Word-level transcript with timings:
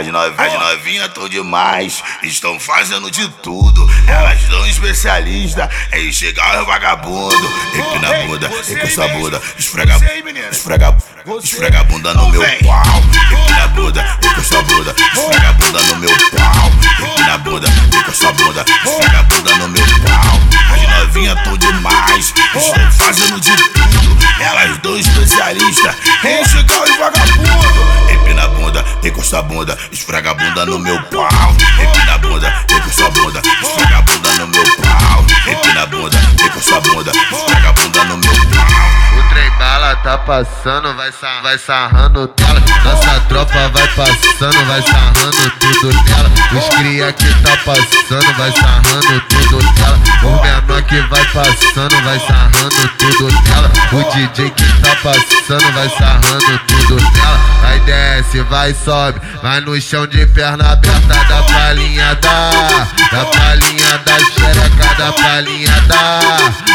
As 0.00 0.06
novinhas, 0.06 0.38
as 0.38 0.58
novinhas 0.58 1.08
tão 1.12 1.28
demais, 1.28 2.02
estão 2.22 2.58
fazendo 2.58 3.10
de 3.10 3.28
tudo. 3.42 3.86
Elas 4.08 4.40
são 4.48 4.66
especialistas 4.66 5.68
em 5.92 6.10
chegar 6.10 6.62
o 6.62 6.64
vagabundo. 6.64 7.52
Empina 7.74 8.08
a 8.08 8.26
bunda, 8.26 8.50
encosta 8.66 9.04
a 9.04 9.08
bunda, 9.08 9.42
esfrega, 9.58 9.96
esfrega, 10.50 10.96
esfrega 11.42 11.80
a 11.80 11.84
bunda 11.84 12.14
no 12.14 12.30
meu 12.30 12.40
pau. 12.40 13.02
Empina 13.30 13.64
a 13.64 13.68
bunda, 13.68 14.18
encosta 14.24 14.58
a 14.58 14.62
bunda, 14.62 14.96
esfrega 15.12 15.48
a 15.48 15.52
bunda 15.52 15.82
no 15.82 15.96
meu 15.96 16.10
pau. 16.30 16.70
Empina 17.06 17.34
a 17.34 17.38
bunda, 17.38 17.68
encosta 17.68 18.28
a 18.28 18.32
bunda, 18.32 18.64
esfrega 18.86 19.18
a 19.18 19.22
bunda 19.24 19.56
no 19.56 19.68
meu 19.68 19.84
pau. 19.84 20.40
As 20.72 20.98
novinhas 20.98 21.44
tão 21.44 21.58
demais, 21.58 22.34
estão 22.56 22.92
fazendo 22.92 23.38
de 23.38 23.54
tudo. 23.54 24.18
Elas 24.40 24.80
são 24.82 24.96
especialistas 24.96 25.94
em 26.24 26.44
chegar 26.48 26.88
o 26.88 26.98
vagabundo. 26.98 27.39
Empina 29.40 29.54
a 29.54 29.54
bunda, 29.54 29.78
esfrega 29.90 30.30
a 30.32 30.34
bunda 30.34 30.66
no 30.66 30.78
meu 30.78 31.02
pau. 31.04 31.56
Empina 31.80 32.14
a 32.14 32.18
bunda, 32.18 32.64
encosta 32.68 33.06
a 33.06 33.10
bunda, 33.10 33.42
esfrega 33.62 33.96
a 33.96 34.02
bunda 34.02 34.34
no 34.34 34.46
meu 34.48 34.64
pau. 34.76 35.24
Empina 35.48 35.82
a 35.82 35.86
bunda, 35.86 36.18
encosta 36.44 36.76
a 36.76 36.80
bunda, 36.80 37.10
esfrega 37.10 37.68
a 37.68 37.72
bunda 37.72 38.04
no 38.04 38.18
meu 38.18 38.34
pau. 38.34 39.18
O 39.18 39.28
trem 39.30 39.50
bala 39.58 39.96
tá 39.96 40.18
passando, 40.18 40.94
vai, 40.94 41.10
sa 41.12 41.40
vai 41.40 41.56
sarrando 41.58 42.28
tela. 42.28 42.62
Nossa 42.84 43.20
tropa 43.28 43.68
vai 43.68 43.88
passando, 43.88 44.66
vai 44.66 44.82
sarrando 44.82 45.50
tudo 45.58 45.88
nela. 46.04 46.30
Os 46.58 46.68
cria 46.76 47.12
que 47.12 47.34
tá 47.42 47.56
passando, 47.64 48.36
vai 48.36 48.52
sarrando 48.52 49.20
tudo 49.22 49.58
nela. 49.80 49.89
O 50.22 50.42
menor 50.42 50.82
que 50.82 51.00
vai 51.02 51.24
passando, 51.32 52.02
vai 52.02 52.18
sarrando 52.20 52.88
tudo 52.98 53.28
nela. 53.42 53.70
O 53.92 54.12
DJ 54.12 54.50
que 54.50 54.64
tá 54.80 54.96
passando, 55.02 55.72
vai 55.72 55.88
sarrando 55.88 56.58
tudo 56.66 56.96
nela. 56.96 57.38
Vai 57.62 57.80
desce, 57.80 58.42
vai 58.42 58.74
sobe, 58.74 59.20
vai 59.42 59.60
no 59.60 59.80
chão 59.80 60.06
de 60.06 60.26
perna 60.26 60.72
aberta 60.72 61.14
da 61.24 61.42
palhinha 61.42 62.14
da, 62.16 62.50
da 63.10 63.24
palhinha 63.26 63.98
da 63.98 64.18
xereca, 64.18 64.94
da 64.98 65.12
palhinha 65.12 65.80
da, 65.82 66.20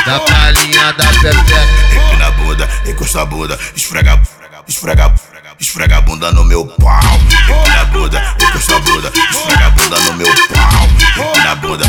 da 0.05 0.19
palhinha 0.19 0.93
da 0.93 1.05
pepeca. 1.05 1.95
Empina 1.95 2.27
a 2.27 2.31
bunda, 2.31 2.69
encosta 2.87 3.21
a 3.21 3.25
bunda, 3.25 3.59
esfrega, 3.75 4.21
esfrega, 4.67 5.13
esfrega 5.59 5.97
a 5.97 6.02
bunda 6.02 6.31
no 6.31 6.43
meu 6.45 6.65
pau. 6.65 6.99
Empina 7.43 7.81
a 7.81 7.85
bunda, 7.85 8.35
encosta 8.39 8.75
a 8.75 8.80
bunda, 8.80 9.11
esfrega 9.31 9.67
a 9.67 9.69
bunda 9.69 9.99
no 9.99 10.13
meu 10.13 10.33
pau. 10.53 11.27
Empina 11.27 11.52
a 11.52 11.55
bunda, 11.55 11.85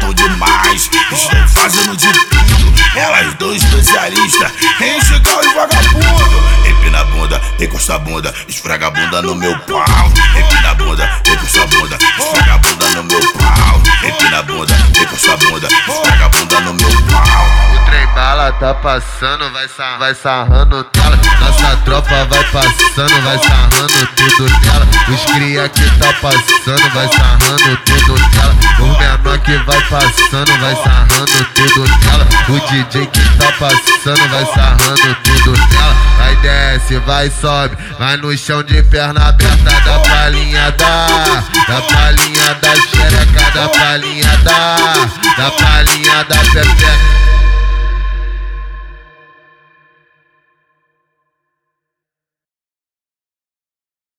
tão 0.00 0.14
demais, 0.14 0.90
fazendo 1.54 1.96
de 1.96 2.12
tudo. 2.12 2.74
Elas 2.96 3.34
são 3.38 3.52
especialistas 3.52 4.52
em 4.80 5.00
chegar 5.04 5.40
os 5.40 5.54
vagabundo. 5.54 6.44
Empina 6.68 7.00
a 7.00 7.04
bunda, 7.04 7.40
encosta 7.60 7.94
a 7.94 7.98
bunda, 7.98 8.34
esfrega 8.48 8.86
a 8.86 8.90
bunda 8.90 9.22
no 9.22 9.34
meu 9.34 9.58
pau. 9.60 10.12
Empina 10.36 10.70
a 10.70 10.74
bunda, 10.74 11.20
encosta 11.26 11.62
a 11.62 11.66
bunda, 11.66 11.98
esfrega 12.18 12.54
a 12.54 12.58
bunda 12.58 12.88
no 12.90 13.04
meu 13.04 13.32
pau. 13.32 13.82
Empina 14.04 14.38
a 14.38 14.42
bunda, 14.42 14.74
encosta 15.00 15.32
a 15.32 15.36
bunda, 15.36 15.68
esfrega 15.68 16.24
a 16.24 16.28
bunda 16.28 16.60
no 16.60 16.74
meu 16.74 17.02
pau. 17.10 17.46
O 17.74 17.84
trem 17.84 18.06
bala 18.14 18.52
tá 18.52 18.74
passando, 18.74 19.50
vai, 19.52 19.68
sa 19.68 19.96
vai 19.98 20.14
sarrando 20.14 20.84
tela. 20.84 21.18
Nossa 21.40 21.76
tropa 21.84 22.24
vai 22.26 22.44
passando, 22.44 23.22
vai 23.22 23.38
sarrando 23.38 24.06
tudo 24.14 24.44
nela. 24.60 24.86
Os 25.08 25.24
cria 25.32 25.68
que 25.68 25.98
tá 25.98 26.12
passando, 26.14 26.90
vai 26.94 27.08
sarrando 27.08 27.76
tudo. 27.84 28.14
O 28.14 28.96
que 28.96 29.03
vai 29.03 29.03
passando, 29.94 30.58
vai 30.58 30.74
sarrando 30.74 31.44
tudo 31.54 31.84
nela. 31.84 32.26
O 32.48 32.60
DJ 32.68 33.06
que 33.06 33.20
tá 33.38 33.52
passando, 33.52 34.28
vai 34.28 34.44
sarrando 34.46 35.16
tudo 35.22 35.52
nela. 35.52 35.94
Vai 36.18 36.36
desce, 36.36 36.98
vai 36.98 37.30
sobe, 37.30 37.76
vai 37.98 38.16
no 38.16 38.36
chão 38.36 38.62
de 38.64 38.82
perna 38.84 39.28
aberta 39.28 39.70
da 39.84 39.98
palhinha 40.00 40.70
da, 40.72 41.06
da 41.68 41.82
palhinha 41.82 42.54
da 42.54 42.74
xereca, 42.74 43.50
da 43.54 43.68
palhinha 43.68 44.36
da, 44.38 44.76
da 45.36 45.50
palhinha 45.50 46.24
da 46.24 46.36
pepe 46.36 47.23